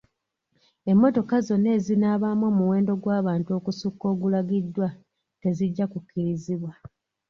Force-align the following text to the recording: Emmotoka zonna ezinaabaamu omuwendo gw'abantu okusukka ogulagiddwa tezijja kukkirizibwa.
Emmotoka 0.91 1.35
zonna 1.47 1.69
ezinaabaamu 1.77 2.43
omuwendo 2.51 2.93
gw'abantu 3.03 3.49
okusukka 3.57 4.05
ogulagiddwa 4.13 4.89
tezijja 5.41 5.85
kukkirizibwa. 5.91 6.71